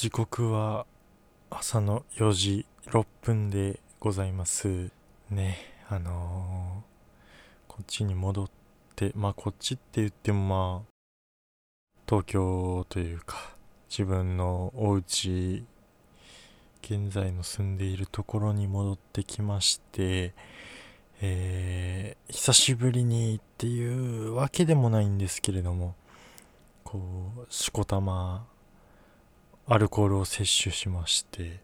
[0.00, 0.86] 時刻は
[1.50, 4.92] 朝の4時6分でございます
[5.28, 5.58] ね。
[5.88, 8.50] あのー、こっちに戻っ
[8.94, 10.88] てまあこっちって言ってもまあ
[12.08, 13.56] 東京というか
[13.90, 15.64] 自分のお家
[16.80, 20.32] 現在の住んでいるところに戻ってきまして
[21.20, 25.96] えー、久しぶりにっていうわけでもないんですけれども
[26.84, 27.00] こ
[27.50, 28.46] うしこたま
[29.70, 31.60] アルコールを摂取しまして、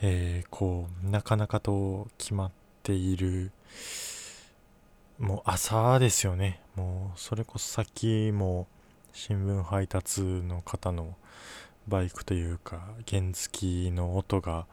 [0.00, 2.50] えー、こうなかなかと決まっ
[2.84, 3.50] ている
[5.18, 6.60] もう朝ですよね。
[6.76, 8.68] もうそれこそさっきも
[9.12, 11.16] 新聞配達の方の
[11.88, 14.66] バイクというか原付の音が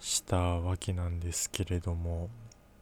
[0.00, 2.30] したわけなんですけれども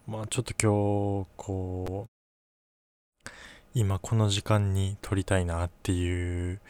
[0.06, 3.30] まあちょっと今日こう
[3.74, 6.60] 今この時間に撮りたいなっていう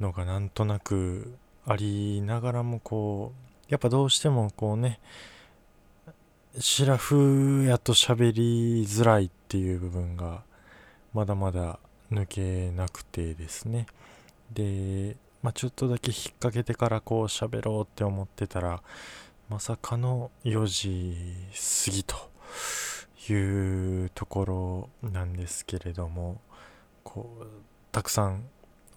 [0.00, 5.00] のがなんとなくありながらもこうやっぱどうしてもこうね
[6.58, 10.42] シラフやと喋りづらいっていう部分が
[11.12, 11.78] まだまだ
[12.10, 13.86] 抜けなくてですね。
[14.52, 18.82] で、まあ、ちょっとだけ引っ掛けてからこう喋ろうって思ってたら
[19.48, 21.16] まさかの4時
[21.86, 22.16] 過ぎと
[23.32, 26.40] いうところなんですけれども
[27.04, 27.46] こう
[27.92, 28.44] たくさん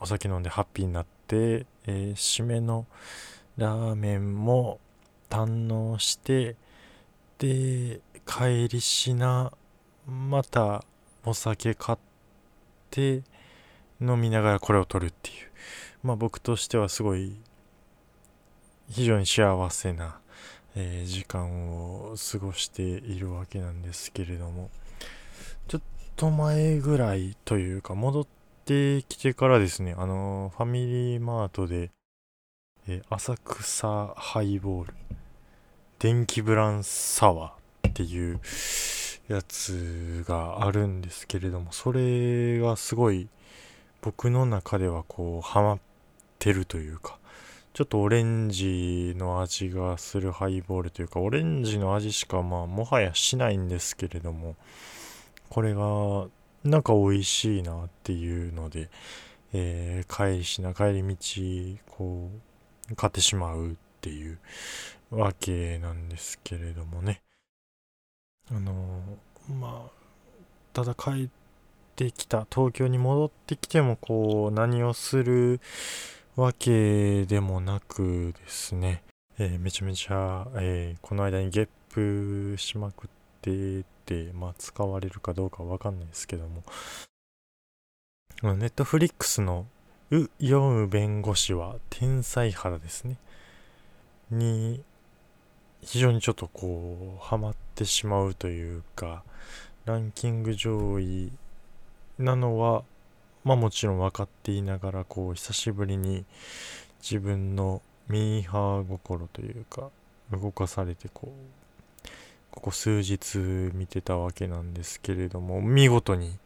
[0.01, 2.87] お酒飲んでハッピーになって、えー、締めの
[3.55, 4.79] ラーメンも
[5.29, 6.55] 堪能して
[7.37, 9.53] で帰りしな
[10.07, 10.83] また
[11.23, 11.97] お酒買っ
[12.89, 13.21] て
[14.01, 15.51] 飲みながらこれを取るっていう。
[16.01, 17.35] まあ僕としてはすごい
[18.89, 20.19] 非常に幸せな、
[20.75, 24.71] えー、時間を過ごしているわけなんですけれども
[25.67, 25.81] ちょっ
[26.15, 28.40] と前ぐらいというか戻って
[28.71, 31.91] ってきてからですね、あのファミリーマートで、
[32.87, 34.93] え浅草ハイボール、
[35.99, 38.39] 電気ブランサワーっていう
[39.27, 43.27] やつがあるんですけれども、それがすごい
[44.01, 45.79] 僕の中ではこう、ハマっ
[46.39, 47.19] てるというか、
[47.73, 54.55] ちょっとオレンジの味がするハイボールというか、オレンジの味しかまあもはやしないんですけれども、
[55.49, 56.27] これが
[56.63, 58.89] なんか美味しいなっていうので、
[59.53, 62.29] えー、帰りしな帰り道こ
[62.91, 64.37] う買ってしまうっていう
[65.09, 67.21] わけなんですけれどもね。
[68.51, 69.01] あの
[69.49, 70.01] まあ
[70.73, 71.29] ただ帰っ
[71.95, 75.59] てきた東京に戻ってきてもこう何をする
[76.35, 79.03] わけでもなくですね、
[79.37, 83.09] えー、めちゃめちゃ、えー、この間にゲップしまくっ
[83.41, 83.83] て、
[84.33, 86.63] まあ、使われるかどうかわかんないですけども、
[88.43, 89.67] ネットフリックスの
[90.09, 93.17] ウ・ヨウ弁護士は天才肌ですね。
[94.29, 94.83] に、
[95.81, 99.23] 非常にちょっとこう、ハマってしまうというか、
[99.85, 101.31] ランキング上位
[102.17, 102.83] なのは、
[103.43, 106.25] まあもちろん分かっていながら、こう、久しぶりに
[107.01, 109.89] 自分のミーハー心というか、
[110.31, 111.60] 動かされて、こう、
[112.51, 113.37] ここ数日
[113.73, 116.37] 見てたわけなんですけれども見事に、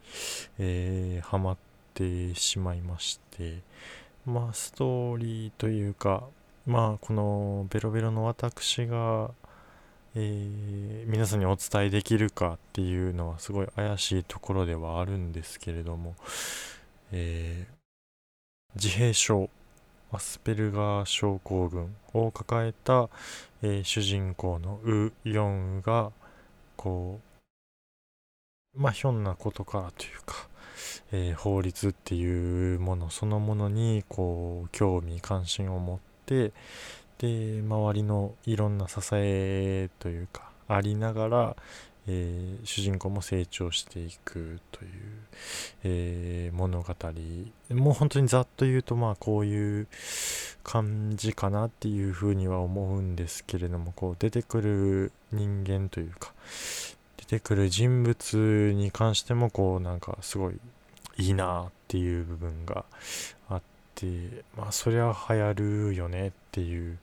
[0.58, 1.56] えー、ハマっ
[1.94, 3.60] てしまいまして
[4.24, 6.24] まあストーリーというか
[6.66, 9.30] まあこのベロベロの私が、
[10.14, 16.14] えー、皆さんにお伝えできるかっていうのはすごい怪しいところではあるんですけれども、
[17.12, 19.50] えー、自閉症
[20.12, 23.08] アスペルガー症候群を抱えた、
[23.62, 26.12] えー、主人公のウ・ヨンウが
[26.76, 27.20] こ
[28.74, 30.48] うまあひょんなことからというか、
[31.12, 36.52] えー、法律っていうものそのものにこう興味関心を持って
[37.18, 41.56] で周りのいろんな支えというかありながら、
[42.08, 44.90] えー、主人公も成長していくという、
[45.84, 46.94] えー、物語。
[47.70, 49.88] もう本当にざっと言うとまあこういう
[50.62, 56.32] 感じかなっていうふうには思うんですけれどもこう出てくる人間というか
[57.16, 60.60] 出てくる人物に関してもこうなんかすごい
[61.18, 62.84] いいなっていう部分が
[63.48, 63.62] あっ
[63.94, 64.06] て
[64.56, 65.54] まあそりゃ流行
[65.88, 66.98] るよねっていう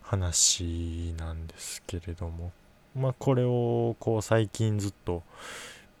[0.00, 2.52] 話なんですけれども。
[2.98, 5.22] まあ、これをこう最近ずっと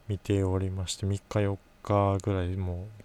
[0.08, 3.02] 見ておりまして3日4日ぐらいもう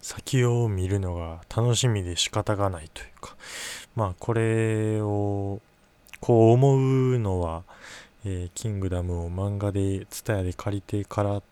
[0.00, 3.36] 先を見るのが楽しみで仕方がないというか
[3.94, 5.60] まあこれを
[6.20, 7.62] こう思うのは、
[8.24, 11.42] えー、キングダムを漫画で蔦屋で借りてから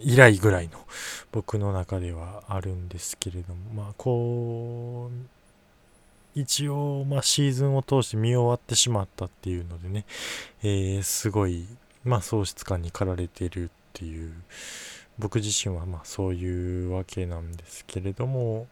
[0.00, 0.78] 以来ぐらいの
[1.30, 5.39] 僕の中ではあるんですけれどもまあこう
[6.34, 10.04] 一応、まあ、シーズンを通して見終わってしまったっていうのでね、
[10.62, 11.66] えー、すごい、
[12.04, 14.32] まあ、喪失感に駆られているっていう。
[15.20, 18.66] 僕自身はまあそういうわけなんですけれども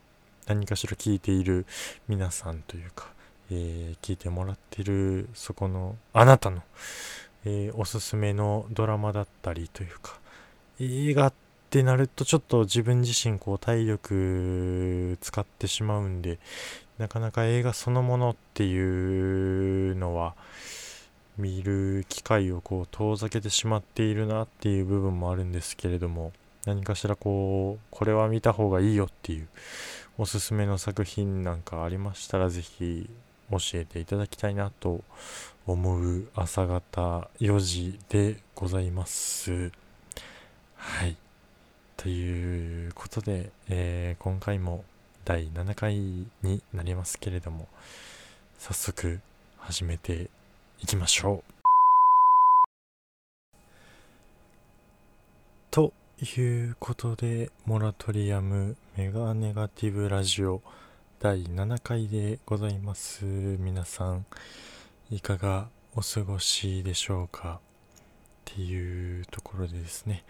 [0.46, 1.66] 何かしら聞いている
[2.08, 3.08] 皆さんというか、
[3.50, 6.62] えー、聞いてもらってるそこのあなたの、
[7.44, 10.18] えー、おすすめのドラマだったりというか
[10.80, 11.32] 映画っ
[11.68, 16.38] てなるとちょっと自分自身こう体力使ってしまうんで
[16.98, 20.34] なかなか映画そのものっていうのは
[21.36, 26.32] 見る機会をこう遠ざけてしまっているなっていう部分もあるんですけれども
[26.66, 29.48] 何かしらこうこれは見た方がいいよっていう
[30.18, 33.08] おすすめの作品なんかありましたら是非
[33.50, 35.02] 教えていただきたいなと
[35.66, 39.70] 思う朝方4時でございます。
[40.76, 41.16] はい。
[41.96, 44.84] ということで、えー、今回も
[45.28, 45.94] 第7回
[46.42, 47.68] になりますけれども、
[48.58, 49.20] 早速
[49.58, 50.30] 始めて
[50.80, 51.52] いきましょう。
[55.70, 55.92] と
[56.34, 60.62] いうことで、モラトリアムメガネガティブラジオ
[61.20, 63.26] 第7回でございます。
[63.26, 64.24] 皆さん、
[65.10, 67.60] いかがお過ごしでしょうか？
[68.50, 70.24] っていうところでですね、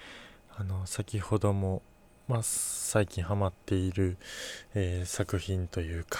[0.56, 1.82] あの、先ほども、
[2.28, 4.16] まあ、最近ハマっている、
[4.74, 6.18] えー、作品というか、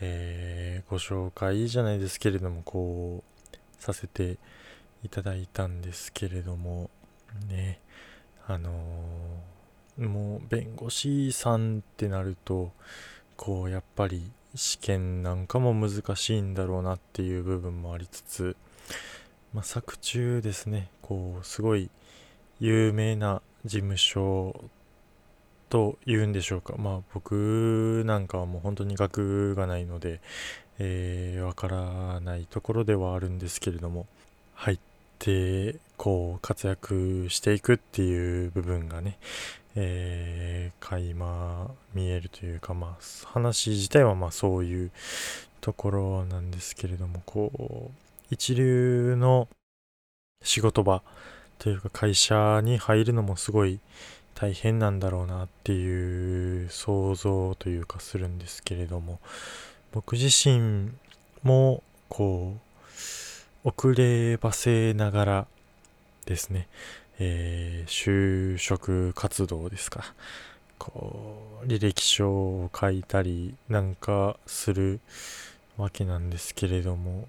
[0.00, 3.28] えー、ご紹介じゃないですけれども、こう、
[3.78, 4.36] させて
[5.04, 6.90] いただいたんですけれども
[7.48, 7.80] ね
[8.46, 12.72] あのー、もう弁護士さんってなると
[13.36, 18.56] こうやっぱり試験なんかも難しいんだろうなっていう部分もありつつ、
[19.52, 21.90] まあ、作中ですねこうすごい
[22.58, 24.64] 有名な事務所
[25.68, 26.74] と言うんでしょうか。
[26.78, 30.20] まあ僕なんかはもう本当に学がないので
[30.78, 34.06] えー、からないところではあるんですけれども
[34.54, 34.78] 入っ
[35.18, 39.18] てこう活躍していくっていう部分がね、
[39.74, 44.90] えー、垣間見えるというかまあ話自体はまあそういう
[45.60, 47.90] ところなんですけれどもこう
[48.30, 49.48] 一流の
[50.44, 51.02] 仕事場
[51.58, 53.80] というか会社に入るのもすごい
[54.40, 59.18] 大変なんだろうなっていう想像というかするんですけれども。
[59.90, 60.92] 僕自身
[61.42, 62.54] もこ
[63.64, 65.46] う遅ればせながら
[66.24, 66.68] ですね、
[67.18, 70.04] えー、就職活動ですか。
[70.78, 75.00] こう履歴書を書いたりなんかする
[75.76, 77.26] わけなんですけれども。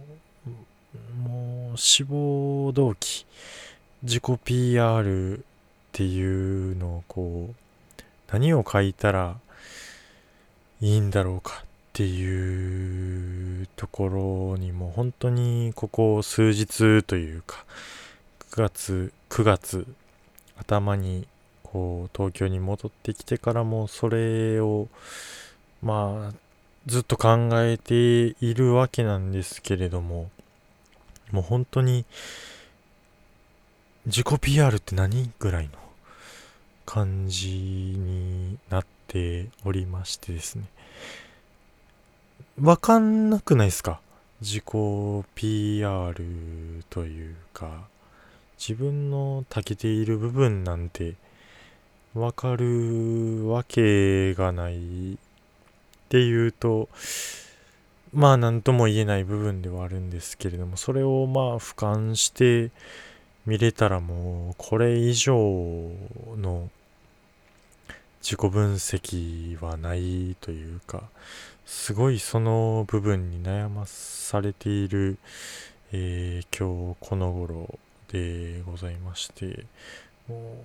[1.23, 3.25] もう志望動機
[4.01, 5.43] 自己 PR
[5.89, 7.55] っていうのをこう
[8.31, 9.37] 何を書いたら
[10.81, 17.65] いいんだろうかっていうところにも本当にここ数日というか
[18.51, 19.87] 9月9月
[20.57, 21.27] 頭に
[21.63, 24.87] こう東京に戻ってきてからもそれを
[25.81, 26.33] まあ
[26.85, 30.29] ずっと考えているわけなんですけれども
[31.31, 32.05] もう本当に
[34.09, 35.71] 自己 PR って何ぐらいの
[36.87, 40.63] 感じになっておりましてですね。
[42.59, 44.01] わかんなくないですか？
[44.41, 44.63] 自己
[45.35, 46.15] PR
[46.89, 47.83] というか、
[48.57, 51.13] 自分の長けている部分なんて
[52.15, 55.17] わかるわけがないっ
[56.09, 56.89] ていうと、
[58.11, 62.71] まあ何とも言えない部分ではあるんですけれども、それをまあ俯瞰して
[63.45, 65.33] 見れたらもうこれ以上
[66.37, 66.69] の
[68.21, 71.03] 自己分析はないというか、
[71.65, 75.17] すごいその部分に悩まされている、
[75.91, 77.79] えー、今日この頃
[78.11, 79.65] でございまして
[80.27, 80.57] も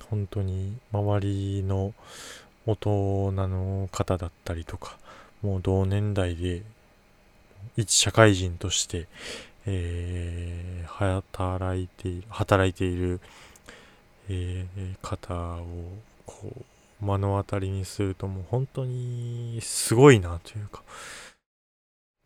[0.00, 1.94] う本当に周りの
[2.66, 4.98] 大人の方だったりとか
[5.42, 6.62] もう同年代で
[7.76, 9.08] 一社会人として、
[9.66, 13.20] えー、働いている働いている、
[14.28, 15.64] えー、方を
[16.26, 20.82] こう目の当たりにするともう本当にすごいなというか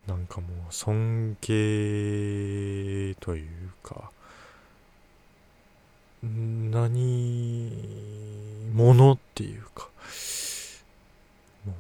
[0.07, 3.49] なんかもう尊敬という
[3.83, 4.11] か
[6.23, 7.71] 何
[8.75, 9.89] 者っていうか
[11.65, 11.75] もう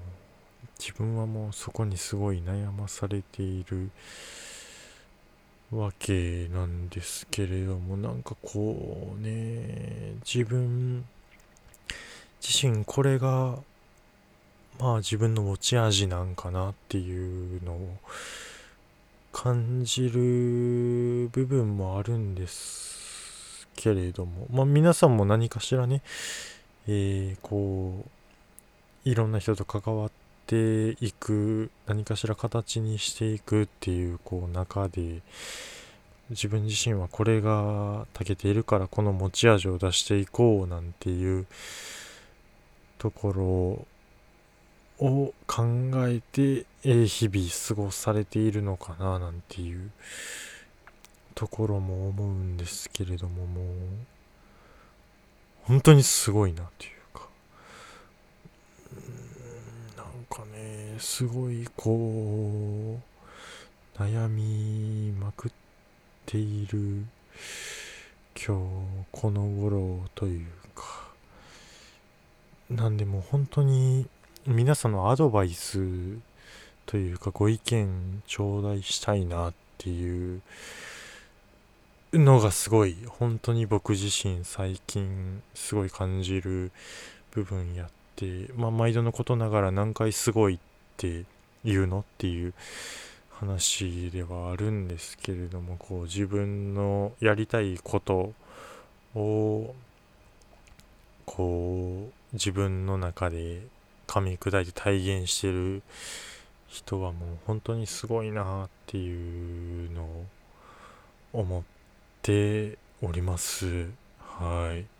[0.78, 3.90] 自分はもうそこにすごい悩まされている
[5.70, 11.04] わけなんですけれどもなんかこうね自分
[12.40, 13.58] 自身これが
[14.78, 17.98] まあ自分の持ち味なんかなっていうのを
[19.32, 26.02] 感じる部分もあるんですけれどもまあ皆さんも何かしらね
[26.86, 35.20] えー、こういろんな人と関わってていく何かしら形にしていくっていうこう中で
[36.30, 41.46] 自分自身はこれが長けているからこの持ち味を出していこうなんていう
[42.96, 43.86] とこ
[44.98, 45.64] ろを考
[46.08, 49.92] えて、え日々過ごされているのかななんていう
[51.36, 53.66] ところも思うんですけれどももう
[55.62, 56.97] 本当にすごいなという。
[60.38, 63.00] かねすごいこ
[63.96, 65.52] う悩みまくっ
[66.26, 67.04] ている
[68.36, 71.08] 今日この頃というか。
[72.70, 74.06] なんでも本当に
[74.46, 76.18] 皆さんのアドバイス
[76.86, 80.42] というかご意見頂戴したいなっていう
[82.12, 86.70] のがすごい本当に僕自身最近すごい感じる
[87.30, 87.97] 部分やって
[88.56, 90.58] まあ毎度のことながら何回すごいっ
[90.96, 91.24] て
[91.64, 92.54] 言うのっていう
[93.30, 98.32] 話ではあるんですけれどもこう自分のやりたいこと
[99.14, 99.74] を
[101.24, 103.62] こう自分の中で
[104.06, 105.82] 噛み砕いて体現してる
[106.66, 110.26] 人はもう本当にすごいなっていうのを
[111.32, 111.62] 思っ
[112.22, 113.86] ております。
[114.18, 114.97] はい。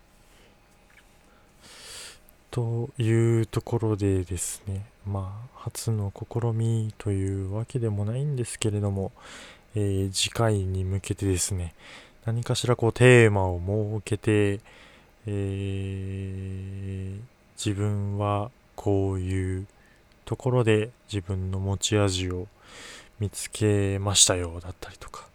[2.51, 9.11] というところでですね、まあ、初の試みというわけでもないんですけれども、
[9.75, 11.73] えー、次回に向けてですね、
[12.25, 14.59] 何かしらこうテーマを設けて、
[15.27, 17.19] えー、
[17.55, 19.67] 自分はこういう
[20.25, 22.47] ところで自分の持ち味を
[23.19, 25.27] 見つけましたよだったりとか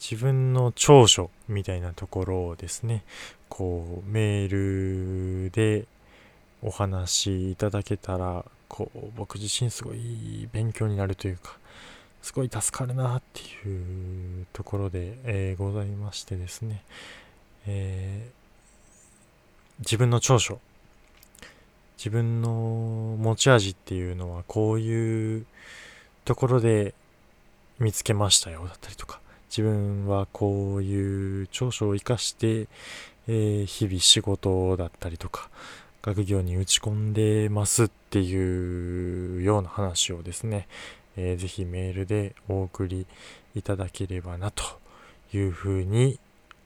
[0.00, 3.04] 自分の長所みたいなところをですね
[3.48, 5.86] こうメールで
[6.62, 11.56] お話しいただけたらこう僕自身すごい勉強になるというか
[12.22, 16.82] すごい助かるなっていうところで、えー、ございましてですね、
[17.66, 20.58] えー、自分の長所
[21.96, 25.46] 自分の持ち味っていうのはこういう
[26.24, 26.94] ところで
[27.78, 32.68] 見つけましたよだったりとか自分はこういう長所を生かして、
[33.26, 35.48] えー、日々仕事だったりとか
[36.08, 40.66] 学業に打ち込んでますっていうような話をですね、
[41.18, 43.06] えー、ぜひメールでお送り
[43.54, 44.64] いただければなと
[45.34, 46.18] いうふうに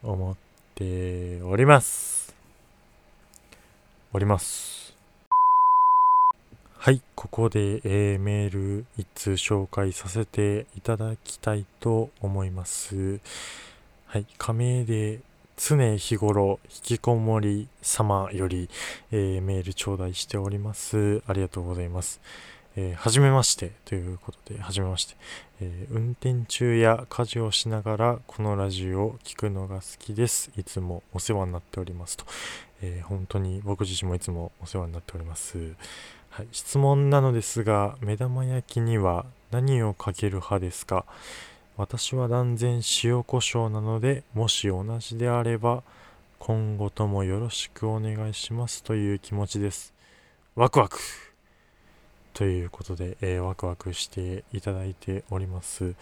[0.05, 0.37] 思っ
[0.77, 2.37] ております
[4.13, 4.95] おります
[6.79, 13.19] はい、ここで、えー、メール1通紹介させていただきたいと思います。
[14.07, 15.21] はい、加盟で
[15.65, 18.69] 常日頃引きこもり様より、
[19.13, 21.23] えー、メール頂戴しております。
[21.29, 22.21] ありがとうございます。
[22.75, 25.15] えー、はじめましてということで、はじめまして、
[25.61, 30.51] えー、運転中や家事をしながらこのラジオを聴くのが好きです。
[30.57, 32.25] いつもお世話になっておりますと。
[32.83, 35.59] えー、本当に僕自身もいつもお世話になっております。
[36.31, 41.05] はい、質問なのですが、目玉焼きには何をかける派ですか？
[41.77, 45.83] 私は断然塩コショウなので、もし同じであれば、
[46.39, 49.95] 今後ともよろしくお願いしますという気持ちです。
[50.55, 50.99] ワクワク
[52.35, 55.95] ということで、えー、ワクワクしていただいております。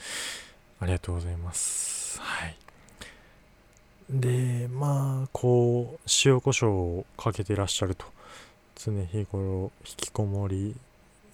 [0.80, 2.20] ありがとうございます。
[2.20, 2.56] はい。
[4.10, 8.06] で、まあ、こう、塩コショウをかけてらっしゃると。
[8.74, 10.74] 常日頃引きこもり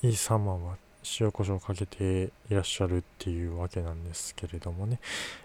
[0.02, 0.76] 様は
[1.21, 4.99] 塩コショウかけていらっしゃるっていうわけなんですけれどもね、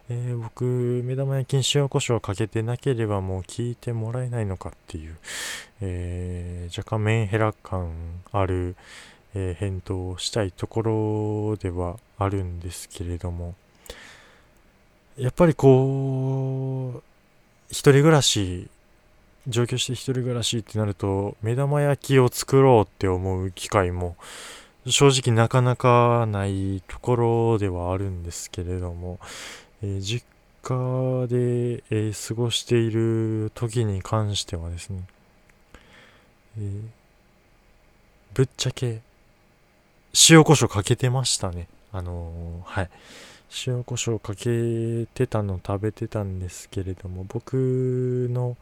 [0.10, 0.64] えー、僕
[1.06, 5.18] 目玉焼きに塩コショウかけてなければもう聞いてもらえないのかっていう、
[5.82, 7.92] えー、若干メンヘラ感
[8.32, 8.76] ある、
[9.36, 10.82] えー、返答をしたいとこ
[11.54, 13.56] ろではあるんですけれども。
[15.18, 17.04] やっぱりこう
[17.70, 18.70] 一人暮らし
[19.48, 24.16] 上京して一人暮らしってなると目玉焼きを作ろうって思う機会も
[24.88, 29.20] 正直なかなかないところではあるんですけれども、
[29.84, 30.26] えー、実
[30.64, 35.04] 家で、えー、過ごしている時に関してはですね、
[36.58, 36.82] えー、
[38.34, 39.02] ぶっちゃけ
[40.30, 41.68] 塩コショウかけてましたね。
[41.94, 42.90] あの、はい
[43.66, 48.56] 塩コショウかけてたの食べてたんですけれども僕の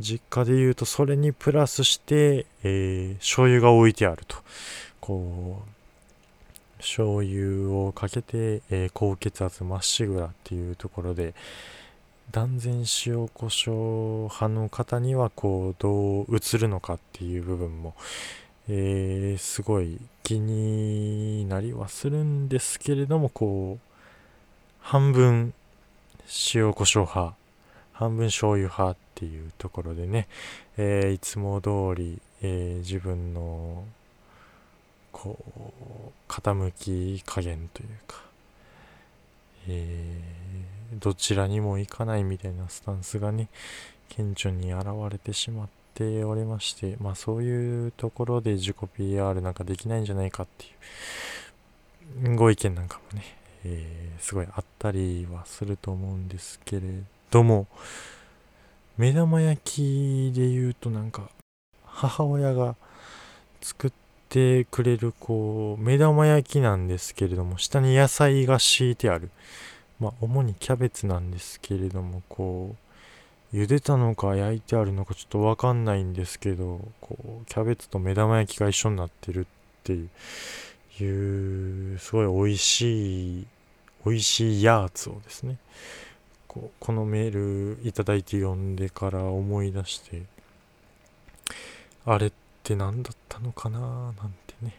[0.00, 4.36] 実家で言うとそれにプラスして、えー、醤油が置いてあると
[5.04, 11.34] こう醤油をかけて、えー、高血圧まっしぐらっていうところで
[12.30, 17.94] 断然塩コショウ派の方にはこうどう映るのかっていう部分も、
[18.70, 23.86] えー、すごい気になりはするんですけれどもこう
[24.80, 25.52] 半分
[26.54, 27.36] 塩コショウ派
[27.92, 30.28] 半分醤油派っていうところでね、
[30.78, 33.84] えー、いつも通り、えー、自分の
[35.24, 38.16] こう傾き加減というか、
[39.68, 43.48] えー、どちらにも行かないみたいなスタンスがね
[44.10, 53.24] 顕著に現れてしまっておりましてまあそういうところで自己 PR なんかできないんじゃないかっていうご意見なんかもね
[53.66, 56.82] えー、すごいあったりはすると思うんですけれ
[57.30, 57.66] ども
[58.98, 61.30] 目玉焼きで言うとなんか
[61.86, 62.76] 母親が
[63.62, 64.03] 作って
[64.34, 69.30] てくれるこう目玉焼きなんですけれども下に野菜が敷いてある。
[70.00, 72.74] まあ主にキャベツなんですけれどもこ
[73.52, 79.46] う茹でたのか焼いてあるのかちょっとわかんないんですけどこうキャベツと目玉焼きが一緒になってるっ
[79.84, 80.08] ていう
[81.04, 83.46] いうすごい美味しい
[84.04, 85.58] 美味しいやつをですね
[86.48, 90.22] こうこのメールいただいて読んでから思い出して
[92.04, 94.14] あれってって何だったのかななん
[94.46, 94.74] てね、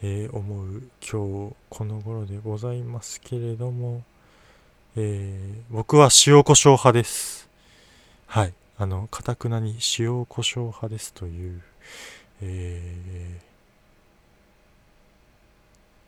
[0.00, 4.04] えー、思う今日この頃でございますけれども、
[4.96, 7.48] えー、僕は塩コショウ派です。
[8.28, 8.54] はい。
[8.78, 11.60] あのかたくなに塩コショウ派ですという
[12.42, 13.40] え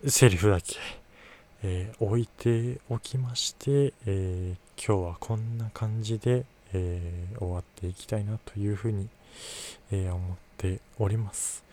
[0.04, 0.76] ー、セリフだけ
[1.64, 9.08] えー、置いておきまして、えー、今日はこんな感じで、えー、終わっていきたいなというふうに、
[9.92, 11.64] え思ってております。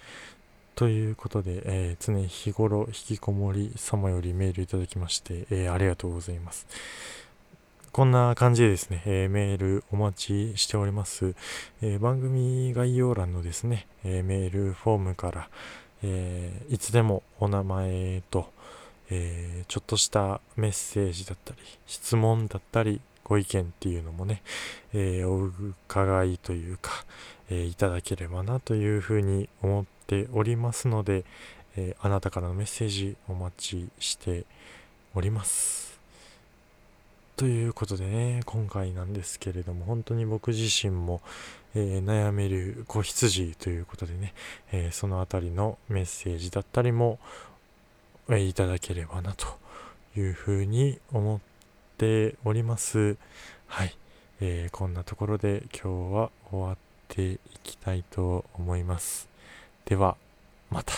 [0.75, 6.65] ということで、え常日頃引きこもり様よりメールいただきまして、えありがとうございます。
[7.91, 11.33] こんな感じでですね、えー、メールお待ちしております。
[11.81, 15.49] えー、番組概要欄のですね、えー、メールフォームから、
[16.03, 18.53] えいつでもお名前と、
[19.09, 24.43] え、ちょっとしたメッセージだったり、質問だったり、ご意見っていうのもね、
[24.93, 26.91] え、お伺いというか、
[27.49, 31.25] えー、いただければなというふうに思っておりますので、
[31.77, 34.45] えあなたからのメッセージお待ちして
[35.13, 35.99] おります。
[37.35, 41.21] ということでね、今回なんですけれども、本当に僕自身も、
[41.73, 44.33] えー、悩める子羊ということでね、
[44.71, 47.19] えー、そのあたりのメッセージだったりも
[48.35, 49.47] えいただければなと
[50.15, 51.39] いうふうに思っ
[51.97, 53.17] ております。
[53.67, 53.95] はい。
[54.41, 56.77] えー、こんなところで今日は終わっ
[57.09, 59.27] ていきたいと思います。
[59.85, 60.15] では、
[60.69, 60.93] また。